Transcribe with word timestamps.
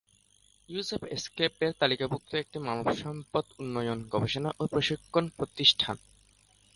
ইউসেপ 0.69 1.01
এসক্যাপের 1.07 1.71
তালিকাভুক্ত 1.79 2.31
একটি 2.35 2.57
মানবসম্পদ 2.59 3.45
উন্নয়ন, 3.59 3.99
গবেষণা 4.09 4.49
ও 4.59 4.63
প্রশিক্ষণ 4.67 5.25
প্রতিষ্ঠান। 5.37 5.95